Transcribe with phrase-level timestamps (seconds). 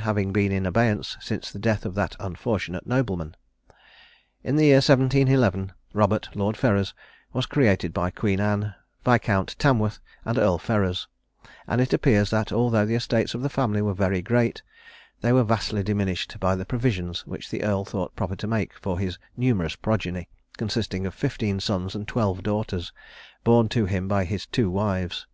[0.00, 3.36] having been in abeyance since the death of that unfortunate nobleman.
[4.42, 6.94] In the year 1711, Robert, Lord Ferrers,
[7.32, 11.06] was created by Queen Anne, Viscount Tamworth and Earl Ferrers;
[11.68, 14.64] and it appears that although the estates of the family were very great,
[15.20, 18.98] they were vastly diminished by the provisions which the Earl thought proper to make for
[18.98, 22.92] his numerous progeny, consisting of fifteen sons and twelve daughters,
[23.44, 25.28] born to him by his two wives.